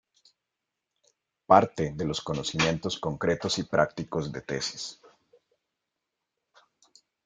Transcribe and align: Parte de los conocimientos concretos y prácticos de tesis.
Parte 1.45 1.91
de 1.93 2.05
los 2.05 2.21
conocimientos 2.21 2.97
concretos 2.97 3.59
y 3.59 3.63
prácticos 3.65 4.31
de 4.31 4.41
tesis. 4.41 4.99